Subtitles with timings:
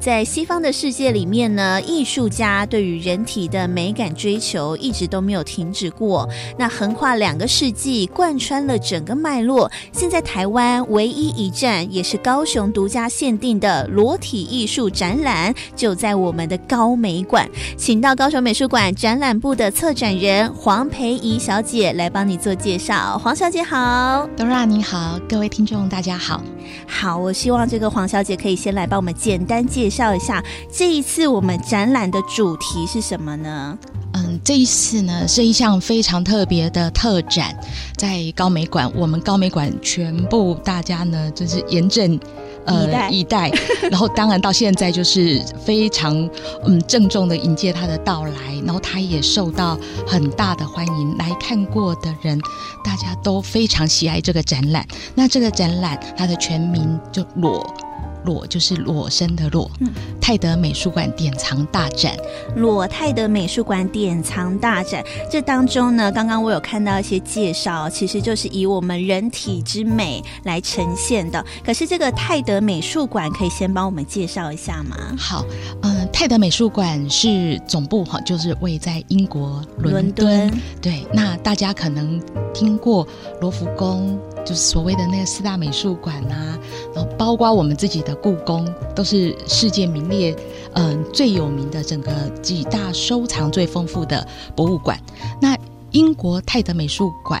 [0.00, 6.28] 在西方的世界里面呢，艺术家对于人体的美感追求一直都没有停止过。
[6.56, 9.70] 那横跨两个世纪，贯穿了整个脉络。
[9.92, 17.48] 现在台湾唯一一站，也是高雄独家限定的裸体艺术展览，就在我们的高美馆。
[17.76, 23.18] 请到高雄美术馆展览部的策展人黄培怡小姐来帮你做介绍。
[23.18, 26.40] 黄小姐好，Dora 你好，各位听众大家好。
[26.86, 29.88] 好，我希望这个黄小姐可以先来帮我们简单介。
[29.88, 33.76] 绍一下这一次我们展览的主题是什么呢？
[34.12, 37.56] 嗯，这一次呢是一项非常特别的特展，
[37.96, 42.20] 在高美馆，我们高美馆全部大家呢就是严阵
[42.68, 43.50] 呃一代，
[43.90, 46.14] 然后当然到现在就是非常
[46.64, 52.38] 嗯郑重的迎接他的到来，然后他也受到很大的欢迎，来看过的人
[52.84, 54.86] 大家都非常喜爱这个展览。
[55.14, 57.66] 那这个展览它的全名就裸。
[58.28, 59.88] 裸就是裸身的裸，嗯，
[60.20, 62.14] 泰德美术馆典藏大展，
[62.56, 65.02] 裸泰德美术馆典藏大展。
[65.30, 71.42] 这当中呢，刚刚我有看到一些介绍，其实就是以我们人体之美来呈现的。
[71.64, 74.96] 可是这个泰德美术馆，可以先帮我们介绍一下吗？
[75.16, 75.42] 好，
[75.82, 80.52] 嗯，泰德美术馆是总部哈，就是位在英国伦敦。
[80.82, 82.20] 对，那大家可能
[82.52, 83.08] 听过
[83.40, 84.20] 罗浮宫。
[84.48, 86.58] 就是所谓的那个四大美术馆啊，
[86.94, 90.34] 然后包括我们自己的故宫，都是世界名列，
[90.72, 92.10] 嗯，最有名的整个
[92.40, 94.26] 几大收藏最丰富的
[94.56, 94.98] 博物馆。
[95.38, 95.54] 那
[95.90, 97.38] 英国泰德美术馆，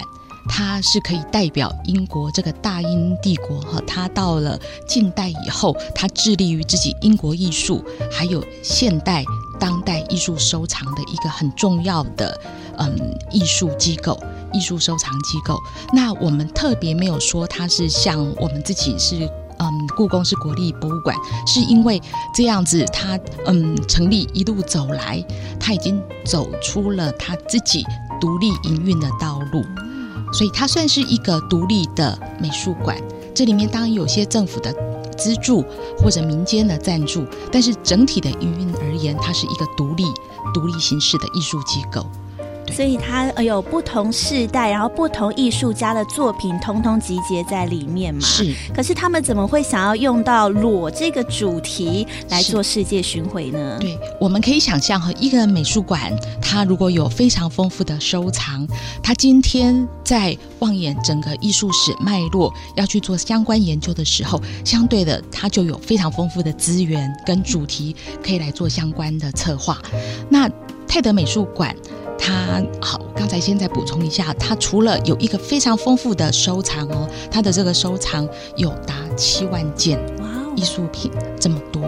[0.50, 7.82] 它是可以代表英国这个大英帝国哈，它到了近代以后，它致力于自己英国艺术
[8.12, 9.24] 还有现代
[9.58, 12.38] 当代艺术收藏的一个很重要的
[12.76, 14.20] 嗯艺术机构。
[14.52, 15.58] 艺术收藏机构，
[15.92, 19.28] 那我们特别没有说它是像我们自己是，
[19.58, 21.16] 嗯，故宫是国立博物馆，
[21.46, 22.00] 是因为
[22.34, 25.24] 这样子，它嗯成立一路走来，
[25.58, 27.84] 它已经走出了它自己
[28.20, 29.62] 独立营运的道路，
[30.32, 32.96] 所以它算是一个独立的美术馆。
[33.34, 34.74] 这里面当然有些政府的
[35.16, 35.64] 资助
[35.98, 40.04] 或者民间的赞助，但是整体的营运而言，它是一个独立、
[40.52, 42.04] 独立形式的艺术机构。
[42.72, 48.20] 所以它有不同世代，然后不同艺术家的作品，通通集结在里面嘛。
[48.20, 48.54] 是。
[48.74, 53.76] 可是他们怎么会想要用到裸这个主题来做世界巡回呢？
[53.80, 58.66] 对，我们可以想象，和一个美术馆，它如果有非常丰富的收藏，
[59.02, 69.78] 它今天在望眼整个艺术史脉络，要去做相关研究的时候，相对的，它就有非常丰富的资源跟主题可以来做相关的策划。
[70.28, 70.48] 那
[70.86, 71.74] 泰德美术馆。
[72.18, 79.98] 它好，刚才现在补充一下，它除了有一个非常丰富的收藏哦，它的这个收藏有达七万件
[80.56, 81.82] 艺术品这么多，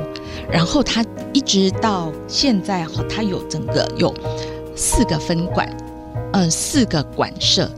[0.51, 4.15] 然后它一直到现在哈，它有整个有
[4.77, 5.69] 四个分馆，
[6.33, 7.71] 呃，四个馆舍。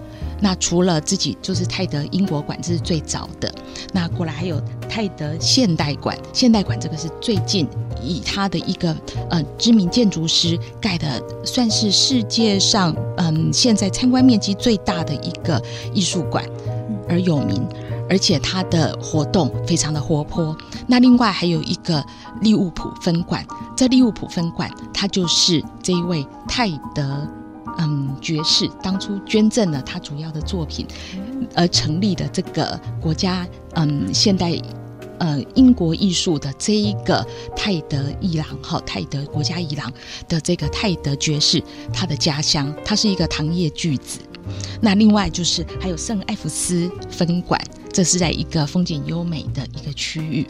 [0.42, 3.54] 那除了自己就是泰德英国馆，这是最早的。
[3.92, 7.66] 那过来还有泰德现代馆，现代馆这个是最近
[8.02, 8.94] 以他的一个
[9.30, 15.62] 呃知名建筑师盖的，算是世界上嗯现在参观面积最大的一个
[15.94, 16.44] 艺术馆
[17.08, 17.64] 而有名，
[18.10, 20.56] 而且它的活动非常的活泼。
[20.88, 22.04] 那另外还有一个
[22.40, 27.28] 利物浦分馆，在利物浦分馆，它就是这一位泰德。
[28.22, 30.86] 嗯，爵士当初捐赠了他主要的作品，
[31.54, 34.56] 而成立的这个国家，嗯，现代
[35.18, 39.92] 呃英国艺术的这一个泰德艺廊，哈，泰德国家艺廊
[40.28, 41.62] 的这个泰德爵士，
[41.92, 44.20] 他的家乡，他是一个糖业巨子。
[44.80, 47.60] 那另外就是还有圣艾弗斯分馆，
[47.92, 50.46] 这是在一个风景优美的一个区域。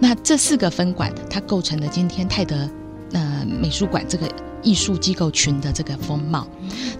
[0.00, 2.68] 那这四个分馆，它构成了今天泰德
[3.12, 4.26] 呃美术馆这个。
[4.62, 6.44] 艺术机构群的这个风貌，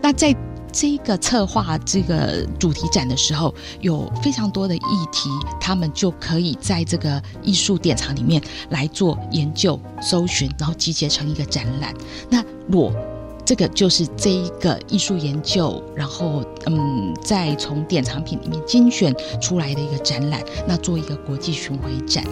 [0.01, 0.33] 那在
[0.71, 4.81] 这个策划这个主题展的时候，有非常多的议
[5.11, 5.29] 题，
[5.61, 11.93] 他们就可以在这个艺术典藏里面来做研究、搜寻，然后集结成一个展览。
[12.31, 12.93] 那裸
[13.45, 22.23] 这个就是这一个艺术研究，然后嗯，再从典藏品里面精选出来的一个展览，那做一个国际巡回展。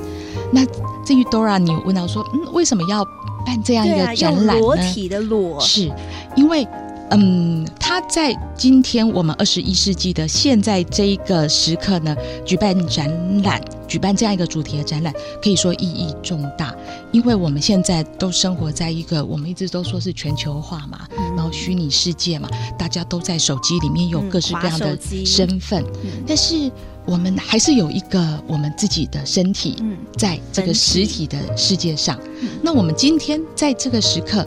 [0.53, 0.65] 那
[1.05, 3.05] 至于 Dora，你问到说，嗯，为什么要
[3.45, 4.61] 办这样一个展览呢？
[4.61, 5.91] 裸体的裸，是
[6.37, 6.67] 因为。
[7.11, 16.75] 嗯，他在今天我们二十一世纪的现在这一个时刻呢，举办展览，举办这样一个主题的展览，可以说意义重大。
[17.13, 22.49] 因为我们现在都生活在一个我们一直都说是全球化嘛，嗯、然后虚拟世界嘛，
[22.79, 26.73] 大家都在手机里面有各式各样的身份，嗯、但是
[27.07, 29.77] 我们还是有一个我们自己的身体，
[30.17, 32.19] 在这个实体的世界上。
[32.41, 34.47] 嗯、那我们今天在这个时刻，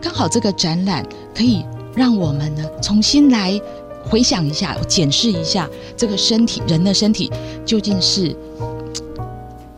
[0.00, 1.64] 刚好这个展览可以。
[1.96, 3.60] 让我们呢重新来
[4.04, 7.28] 回想一下，检视一下这个身体，人的身体
[7.66, 8.34] 究竟是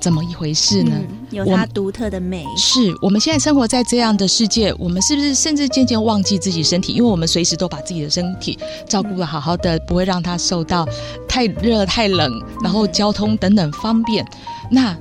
[0.03, 0.97] 怎么一回事呢？
[0.99, 2.45] 嗯、有它独特的美。
[2.57, 6.93] 是我们现在生活在这样的世界，我们是不是甚至渐渐忘记自己身体？
[6.95, 8.59] 因为我们随时都把自己的身体
[8.89, 10.85] 照顾的好好的，不会让它受到
[11.29, 12.29] 太热、太冷，
[12.65, 14.27] 然后交通等等方便。
[14.69, 14.97] 那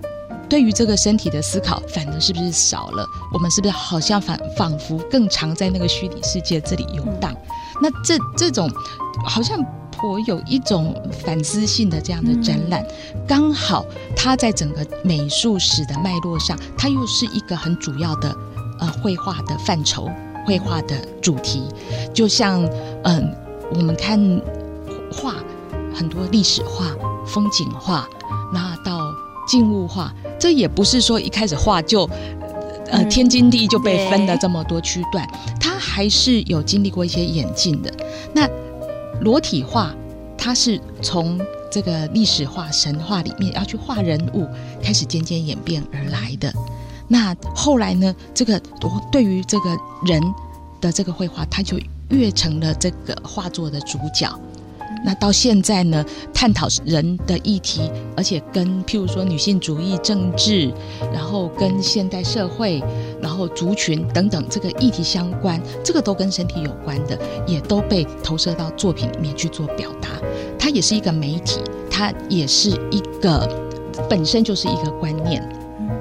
[0.48, 3.04] 对于这个身体的思考，反而是不是少了？
[3.34, 7.34] 我们是不是好像反仿佛更常在那个虚拟世界这里游荡？
[7.34, 8.70] 嗯、那这这种
[9.26, 9.58] 好像
[10.02, 12.82] 颇有一种反思性的这样的展览，
[13.14, 18.36] 嗯、刚好它在整个美术史的脉络上，它又是一个很主要的
[18.80, 20.10] 呃绘画的范畴，
[20.46, 21.62] 绘画的主题。
[22.12, 22.66] 就像
[23.04, 23.36] 嗯、呃，
[23.76, 24.20] 我们看
[25.14, 25.36] 画
[25.94, 26.88] 很多历史画、
[27.28, 28.10] 风景画，
[28.52, 29.00] 那到
[29.48, 30.12] 静物画。
[30.40, 32.10] 这也不是说一开始画就，
[32.88, 35.28] 呃，天经地义就被分了这么多区段，
[35.60, 37.94] 它还是有经历过一些演进的。
[38.34, 38.50] 那
[39.22, 39.94] 裸体画，
[40.38, 41.40] 它是从
[41.72, 44.48] 这个历史画、神话里面要去画人物，
[44.84, 46.52] 开始渐渐演变而来的。
[47.08, 48.60] 那后来呢，这个
[49.12, 50.22] 对于这个人
[50.80, 51.80] 的这个绘画，它就
[52.10, 54.28] 越成了这个画作的主角。
[55.04, 60.72] 那到现在呢，探讨人的议题，而且跟譬如说女性主义、政治，
[61.14, 62.84] 然后跟现代社会，
[63.22, 67.18] 然后族群等等这个议题相关，这个都跟身体有关的，
[67.48, 70.10] 也都被投射到作品里面去做表达。
[70.60, 71.60] 它也是一个媒体，
[71.90, 73.50] 它也是一个
[74.10, 75.42] 本身就是一个观念。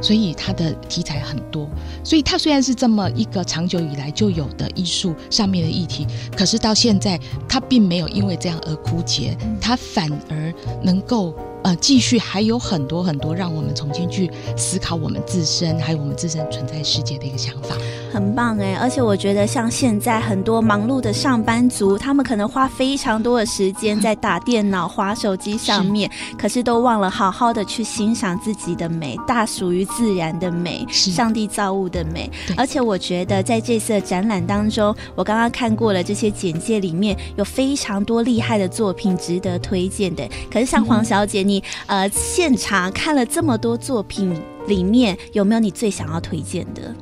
[0.01, 1.69] 所以它的题材很多，
[2.03, 6.07] 所以它虽然是这么一个长久以来就有的艺术上面的议题，
[6.37, 7.19] 可是到现在
[7.49, 10.53] 它并没有因为这样而枯竭，它反而
[10.83, 11.35] 能够。
[11.63, 17.77] 呃，继续还有很多很多让我们重新去思考我们自身，还有我们自身存在世界的一个想法，
[18.13, 18.77] 很棒哎！
[18.77, 32.31] 而且我觉得，像现在很多忙碌的上班族，他们可能花非常多的时间在打电脑、滑手机上面，是可是都忘了好好的去欣赏自己的美，大属于自然的美，是上帝造物的美。
[32.57, 40.27] 而且我觉得，在这次的展览当中，我刚刚看过了这些简介里面有非常多厉害的作品值得推荐的。
[40.51, 41.41] 可是像黄小姐。
[41.43, 46.95] 嗯你呃，现场看了这么多作品，里面有没有你最想要推荐的？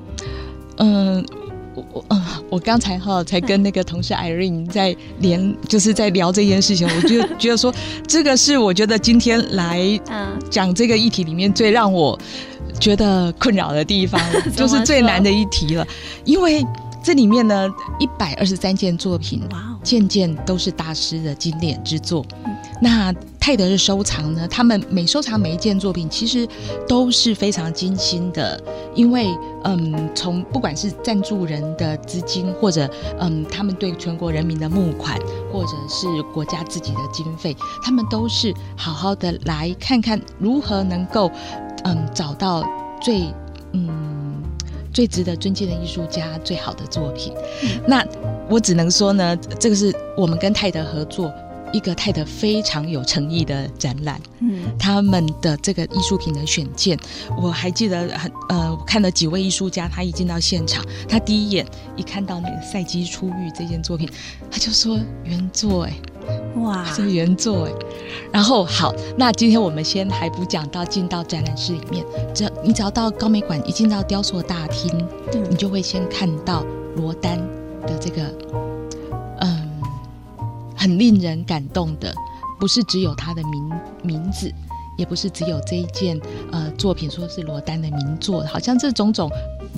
[0.78, 1.22] 嗯，
[1.74, 7.74] 我我嗯，我刚才哈才跟那个同事 Irene 在连，就是在聊这件事情，我就 觉得说，
[8.06, 10.00] 这个是我觉得今天来
[10.48, 12.18] 讲这个议题里面最让我
[12.80, 14.18] 觉得困扰的地方，
[14.56, 15.86] 就是最难的一题了，
[16.24, 16.64] 因为
[17.02, 17.68] 这里面呢，
[17.98, 22.24] 一百二十三件作品，哇，件件都是大师的经典之作，
[22.82, 23.14] 那。
[23.40, 26.46] 泰德的收藏呢，他们每收藏每一件作品，其实
[26.86, 28.62] 都是非常精心的，
[28.94, 29.26] 因为
[29.64, 32.86] 嗯，从不管是赞助人的资金，或者
[33.18, 35.18] 嗯，他们对全国人民的募款，
[35.50, 41.30] 或者是国家自己的经费，他们都是好好的来看看如何能够
[41.84, 42.62] 嗯找到
[43.00, 43.32] 最
[43.72, 44.42] 嗯
[44.92, 47.32] 最值得尊敬的艺术家最好的作品。
[47.62, 48.04] 嗯、那
[48.48, 51.32] 我只能说呢，这个是我们跟泰德合作。
[51.70, 56.98] 一个泰德非常有诚意的展览，嗯，他们的这个艺术品的选件，
[57.36, 64.08] 我还记得很呃，我看了几位艺术家，他一进到现场，他第一眼一看到那个赛基出狱这件作品，
[64.50, 65.92] 他就说原作哎，
[66.62, 67.72] 哇，是原作哎，
[68.32, 72.02] 然后好，那今天我们先还不讲到进到展览室里面，
[72.34, 74.90] 只要你只要到高美馆一进到雕塑大厅，
[75.34, 76.64] 嗯，你就会先看到
[76.96, 77.44] 罗丹的
[77.98, 78.22] 这个。
[79.40, 79.68] 嗯
[80.80, 82.14] 很令人感动的，
[82.60, 84.48] 不是只有他的名名字，
[84.96, 86.18] 也不是只有这一件
[86.52, 89.28] 呃作品说是罗丹的名作，好像这种种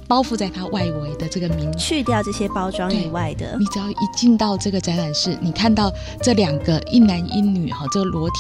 [0.07, 5.91] 包覆在他外围的这个名，去掉这些包装以外的，你只要一进到这个展览室，你看到
[6.23, 8.35] 这两个一男一女哈，这个裸体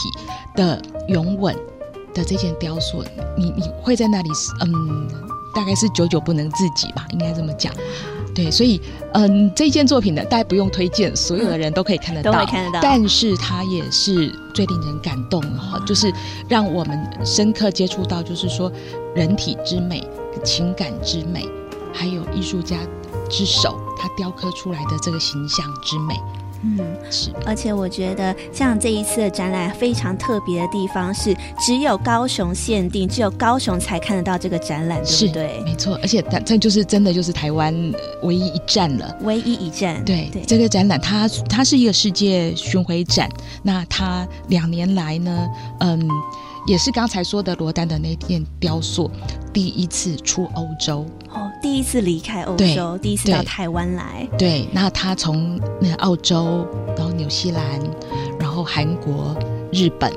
[0.54, 1.56] 的拥吻
[2.12, 3.02] 的这件雕塑，
[3.38, 4.28] 你你会在那里
[4.60, 5.08] 嗯，
[5.54, 7.72] 大概是久久不能自己吧，应该这么讲。
[8.40, 8.80] 对，所以
[9.12, 12.80] 嗯，这件作品呢，大家不用推荐，所有的人都可以看得到，都会看得到。
[12.80, 16.10] 但是它也是最令人感动哈，就是
[16.48, 18.72] 让我们深刻接触到，就是说
[19.14, 20.02] 人体之美、
[20.42, 21.46] 情感之美，
[21.92, 22.78] 还有艺术家
[23.28, 26.14] 之手他雕刻出来的这个形象之美。
[26.62, 26.78] 嗯，
[27.10, 35.62] 是，而且我觉得像这一次的展览非常特别的地方是，只有高雄限定，只有高雄才看得到这个展览，对不对？
[35.64, 37.74] 没错，而且它这就是真的就是台湾
[38.22, 40.04] 唯一一站了，唯一一站。
[40.04, 43.28] 对，对这个展览它它是一个世界巡回展，
[43.62, 45.48] 那它两年来呢，
[45.80, 46.08] 嗯，
[46.66, 49.10] 也是刚才说的罗丹的那件雕塑
[49.52, 51.06] 第一次出欧洲。
[51.62, 54.26] 第一次离开欧洲，第一次到台湾来。
[54.38, 57.62] 对，那他从那澳洲，然后纽西兰，
[58.38, 59.36] 然后韩国、
[59.70, 60.10] 日本，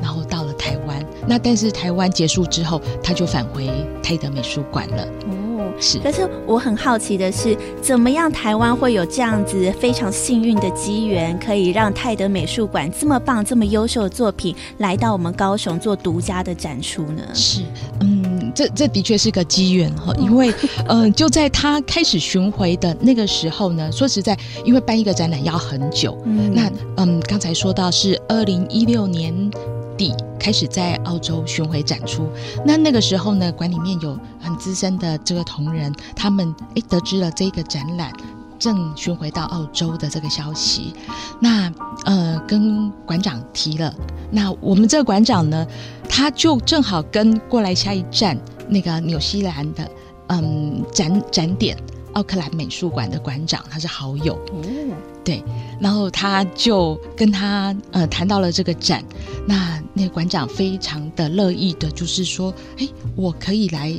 [0.00, 1.04] 然后到了台湾。
[1.26, 3.68] 那但是台湾结束之后，他就返回
[4.02, 5.04] 泰德美术馆了。
[5.28, 5.98] 哦，是。
[5.98, 17.22] 可是我很好奇的是，怎么样台湾会有这样子非常幸运的机缘，可以让泰德美术馆这么棒、这么优秀的作品来到我们高雄做独家的展出呢？
[17.34, 17.62] 是，
[18.00, 18.35] 嗯。
[18.56, 20.50] 这这的确是个机缘哈，因为
[20.86, 24.34] 嗯、呃，就在他开始巡回的那个时候呢，说实在，
[24.64, 29.50] 因为办一个展览要很久，嗯，那嗯，刚才说到是二零一六年
[29.98, 32.26] 底开始在澳洲巡回展出，
[32.64, 38.10] 那那个时候呢，馆里面有很资深的这个同仁，他们哎得知了这个展览
[38.58, 40.92] 正巡回到澳洲的这个消息，
[41.40, 41.72] 那
[42.04, 43.94] 呃跟馆长提了，
[44.30, 45.66] 那我们这个馆长呢，
[46.08, 49.88] 他就正好跟过来下一站那个纽西兰的
[50.28, 51.76] 嗯展展点
[52.14, 55.42] 奥克兰美术馆的馆长，他是好友，嗯，对，
[55.78, 59.04] 然后他就跟他呃谈到了这个展，
[59.46, 63.92] 那那个馆长非常的乐意的，就是说，哎，我可以来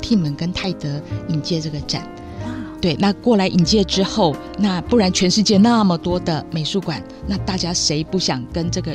[0.00, 2.06] 替你们跟泰德引介这个展。
[2.82, 8.92] 对，那过来引介之后，那不然全世界那么多的美术馆，那大家谁不想跟这个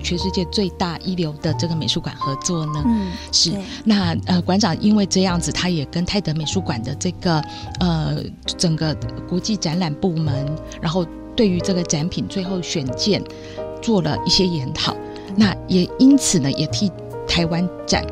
[0.00, 2.84] 全世界最大一流的这个美术馆合作呢？
[2.86, 3.50] 嗯，是。
[3.84, 7.42] 那呃，馆长因为这样子，他也跟泰德美术馆的这个
[7.80, 8.18] 呃
[8.56, 8.96] 整个
[9.28, 10.46] 国际展览部门，
[10.80, 13.20] 然后对于这个展品最后选件
[13.82, 14.96] 做了一些研讨。
[15.34, 16.88] 那也因此呢，也替
[17.26, 18.06] 台湾展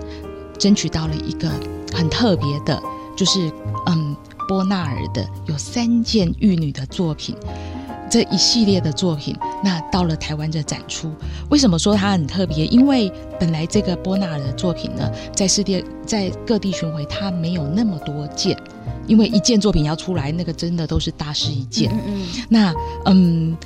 [0.58, 1.48] 争取到了一个
[1.94, 2.82] 很特别的，
[3.16, 3.48] 就是
[3.86, 4.07] 嗯。
[4.48, 7.36] 波纳尔的有三件玉女的作品，
[8.10, 11.12] 这一系列的作品，那到了台湾的展出，
[11.50, 12.64] 为什么说它很特别？
[12.66, 18.58] 因为本来这个波纳尔的作品呢，在世界在各地巡回，它没有那么多件，
[19.06, 21.92] 因为一件作品要出来，那个真的都是大师一件。
[21.92, 22.26] 嗯嗯。
[22.48, 22.74] 那
[23.04, 23.56] 嗯。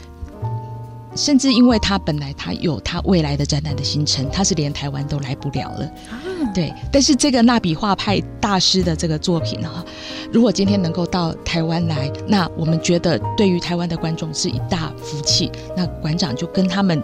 [1.14, 5.85] 甚至因为他本来他有他未来的展览的行程，他是连台湾都来不了了。
[6.11, 6.19] 啊、
[6.54, 9.85] 对，但是这个蜡笔画派大师的这个作品哈，
[10.33, 15.50] 如果今天能够到台湾来，那我们觉得对于台湾的观众是一大福气。
[15.76, 17.02] 那馆长就跟他们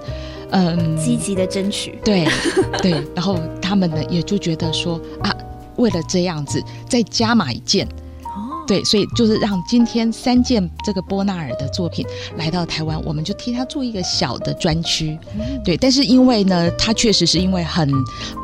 [0.51, 2.27] 嗯积极的争取，对
[2.83, 5.35] 对，然后他们呢也就觉得说啊，
[5.77, 7.87] 为了这样子再加码一件。
[8.69, 12.07] 对，所以就是让今天三件这个波纳尔的作品
[12.37, 15.19] 来到台湾，我们就替他做一个小的专区。
[15.65, 17.91] 对，但是因为呢，他确实是因为很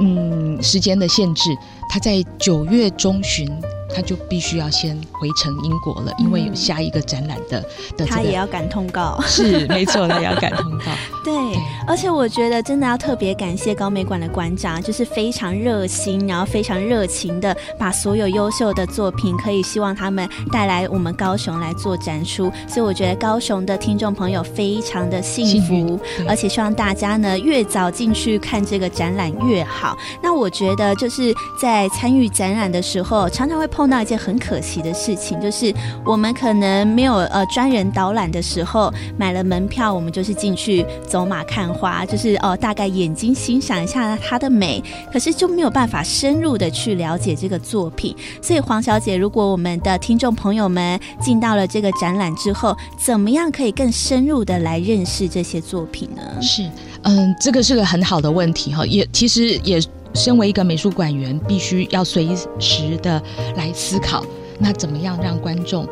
[0.00, 1.50] 嗯时间的限制，
[1.88, 3.48] 他在九月中旬。
[3.96, 10.86] 他就必须要先回程英国了，因为有下一个展览的、嗯、的、这个、他也要赶通告，是没错，他也要赶通告。
[11.22, 22.50] 对，对，而且我觉得真的要特别感谢高美馆的馆长，就是非常热心，然后非常热情的把所有优秀的作品，可以希望他们带来我们高雄来做展出。
[22.66, 29.96] 所以我觉得高雄的听众朋友非常的幸福，而且希望大家呢越早进去看这个展览越好。
[30.20, 33.84] 那我觉得就是在参与展览的时候，常常会碰。
[33.84, 35.70] 碰到一件很可惜的事情，就是
[36.06, 48.16] 我们可能没有呃专人导览的时候，买了门票，我们就是进去走马看花，就是哦、大概眼睛欣赏一下它的美，可是就没有办法深入的去了解这个作品。
[48.40, 56.22] 所以黄小姐，如果我们的听众朋友们进到了这个展览之后，怎么样可以更深入的来认识这些作品呢？
[56.40, 56.70] 是，
[57.02, 59.80] 嗯，这个是个很好的问题哈，也其实也。
[60.16, 62.28] 身为一个美术馆员，必须要随
[62.60, 63.20] 时的
[63.56, 64.24] 来思考，
[64.60, 65.84] 那怎么样让观众，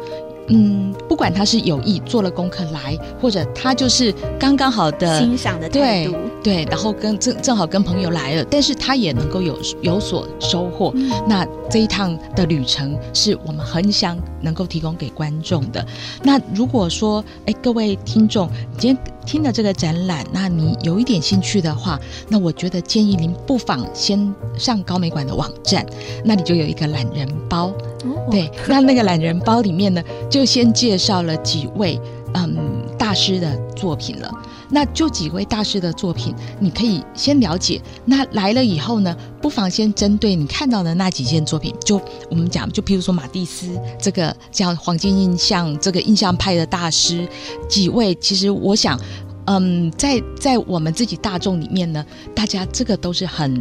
[0.49, 11.11] 嗯，不管他是有意做了功课来，或者他就是刚刚好的欣赏的态度，对，对，然后跟正正好跟朋友来了，但是他也能够有有所收获，嗯。
[11.29, 15.87] 那这一趟的旅程是我们很想能够提供给观众的。
[16.23, 19.13] 那如果说，哎，各位听众，今天。
[19.25, 21.97] 听了这个展览，那你有一点兴趣的话，
[22.29, 25.87] 那我觉得建议您不妨先上高美馆的网站，
[26.25, 27.73] 那里就有一个懒人包。
[28.05, 32.01] 哦、对， 那那个懒人包里面呢，就先介绍了几位
[32.35, 32.57] 嗯
[32.99, 34.31] 大师的作品了。
[34.75, 37.79] 那就几位大师的作品，你可以先了解。
[38.07, 47.29] 那来了以后呢，不妨先针对你看到的那几件作品，就我们讲，就譬如说马蒂斯这个叫黄金印象这个印象派的大师，
[47.69, 48.99] 几位，其实我想。
[49.47, 53.61] 嗯，在在我们自己大众里面呢，大家这个都是很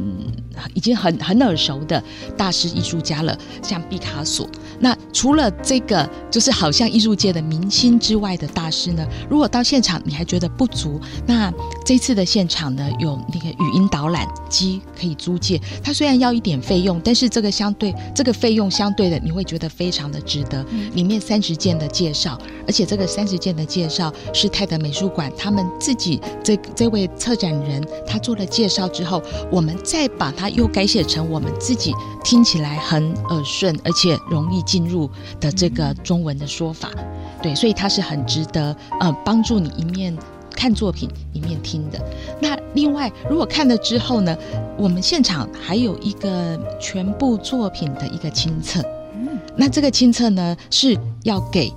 [0.76, 2.02] 已经很很耳熟的
[2.38, 4.48] 大师艺术家了，像毕卡索。
[4.80, 11.52] 那除了这个就是好像艺术界的明星之外的大师呢，如果到现场你还觉得不足，那
[11.84, 15.60] 这次的现场呢，有那个语音导览机可以租借。
[15.84, 20.64] 它虽然要一点费用，但是这个相对这个费用相对的你会觉得非常的值得。
[20.94, 25.71] 里面三十件的介绍，而且这个三十件的介绍是泰德美术馆他们。
[25.80, 35.10] 自己这这位策展人他做了介绍之后，我们再把它又改写成我们自己听起来很耳顺而且容易进入
[35.40, 36.90] 的这个中文的说法，
[37.42, 40.16] 对，所以它是很值得呃帮助你一面
[40.56, 42.00] 看作品一面听的。
[42.40, 44.38] 那另外，如果看了之后呢，
[44.78, 48.84] 我们现场还有一个全部作品的一个亲测，
[49.56, 51.74] 那这个亲测呢是要给。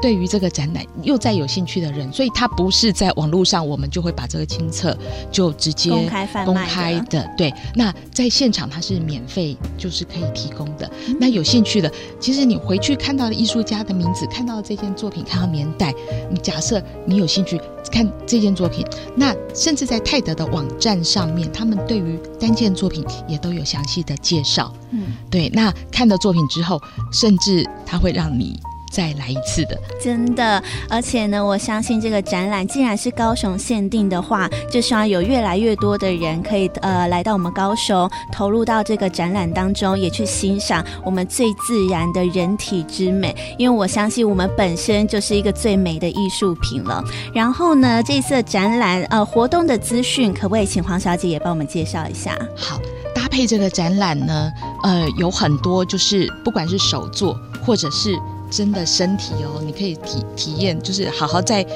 [0.00, 4.96] 对于这个展览又再有兴趣的人，所以他不是在网络上，我们就会把这个亲测
[5.30, 6.54] 就直接公开贩卖的。
[6.54, 7.52] 公开的，对。
[7.74, 10.90] 那在现场它是免费，就是可以提供的。
[11.08, 11.90] 嗯、那有兴趣的，
[12.20, 15.94] 其实你回去看到的艺术家的名字，看到这件作品，看到年代，
[16.30, 24.72] 你假设你有兴趣看这件作品，那甚至在泰德的网站上面，他们对于单件作品也都有详细的介绍。
[24.90, 25.48] 嗯，对。
[25.54, 26.80] 那看到作品之后，
[27.12, 28.60] 甚至他会让你。
[28.92, 43.36] 再来一次的，真的，而且呢，我相信这个展览既然是高雄限定的话，就希望有越来越多的人可以呃来到我们高雄，投入到这个展览当中，也去欣赏我们最自然的人体之美。
[43.58, 47.02] 因为我相信我们本身就是一个最美的艺术品了。
[47.34, 52.38] 然后呢，这次展览呃活动的资讯，可不可以请黄小姐也帮我们介绍一下？
[52.56, 52.80] 好，
[53.14, 54.50] 搭配这个展览呢，
[54.84, 58.16] 呃，有很多就是不管是手作或者是。
[58.50, 61.66] 真的身体哦，你可以体体验，就是好好在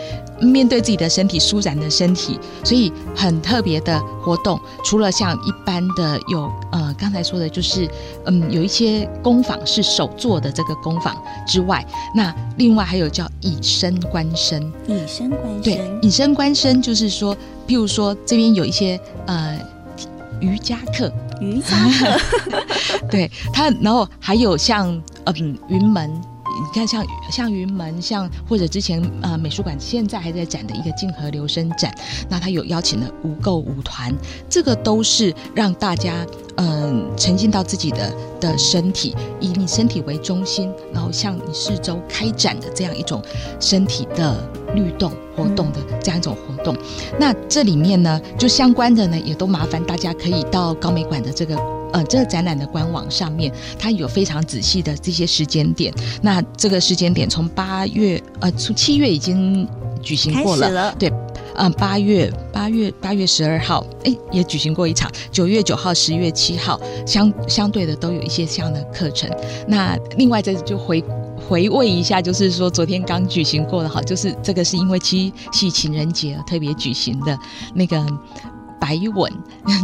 [0.41, 4.59] 面对自己的身体，舒展的身体，所以很特别的活动。
[4.85, 7.89] 除了像一般的有呃刚才说的，就是
[8.25, 11.15] 嗯有一些工坊是手做的这个工坊
[11.47, 14.63] 之外，那另外还有叫以身观身。
[14.87, 15.63] 以身观身。
[15.63, 19.59] 对，以身观身就是说，譬如说这边有一些呃
[20.41, 22.19] 瑜伽课，瑜伽课，
[23.11, 24.91] 对它，然后还有像
[25.27, 26.11] 嗯云门。
[26.61, 31.93] 你看像，像云门，像或者之前呃美术馆现在还在展的一个静和留声展，
[32.29, 34.15] 那他有邀请了无垢舞团，
[34.49, 43.23] 这个都是让大家嗯、沉浸到自己的的身体，以你身体为中心，然后向你四周开展的这样一种
[43.59, 46.77] 身体的律动活动的这样一种活动。
[47.19, 51.80] 那这里面呢，就相关的呢，也都麻烦大家可以到高美馆的这个。
[51.93, 55.93] 呃，这个展览的官网上面，它有非常仔细的这些时间点。
[56.23, 59.69] 那这个时间点从八月，呃，从七月已经
[60.03, 61.09] 举行过了，了对，
[61.57, 65.11] 嗯、呃，八月八月八月十二号，哎，也举行过一场。
[65.31, 69.31] 九月九号、十月七号，相相对的都有一些这样的课程。
[69.67, 71.03] 那另外这就回
[71.49, 77.39] 回味一下，就是说昨天刚举行过的哈，就是这个是因为七夕情人节特别举行的
[77.75, 78.05] 那个。
[78.81, 79.31] 白吻，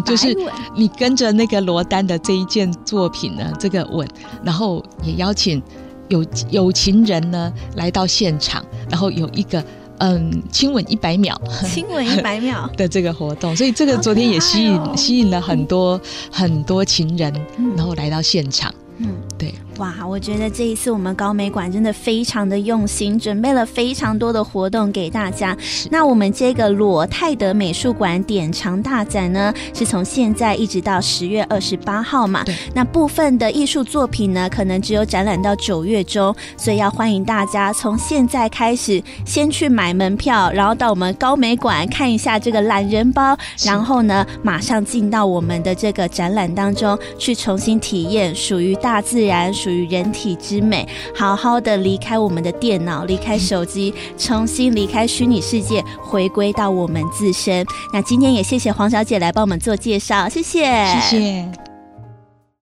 [0.04, 0.34] 就是
[0.74, 4.08] 你跟着那个罗丹的这一件作品呢，这个吻，
[4.42, 5.62] 然后也邀请
[6.08, 9.62] 有有情人呢来到现场，然后有一个
[9.98, 12.68] 嗯 亲吻一百秒，亲吻一百秒。
[12.76, 17.32] 的这个活动，所以这个昨天也吸引、哦、吸引了很多、嗯、很多情人，
[17.76, 19.54] 然后来到现场，嗯，对。
[19.78, 25.54] 哇，我觉得这一次我们高美馆真的非常的用心，准备了非常多的活动给大家。
[25.90, 32.42] 那我们这个裸泰德美术馆典藏大展呢，是从现在一直到十月二十八号嘛。
[32.72, 49.52] 那部分的艺术作品呢，可能只有展览到九月中，所以要欢迎大家从现在开始先去买门票，然后到我们高美馆看一下这个懒人包，然后呢，马上进到我们的这个展览当中去重新体验属于大自然。
[49.66, 57.66] 属于人体之美，好好的离开我们的电脑，离开手机，重新离开虚拟世界，回归到我们自身。
[57.92, 60.62] 那今天也谢谢黄小姐来帮我们做介绍，谢谢，
[61.00, 61.65] 谢谢。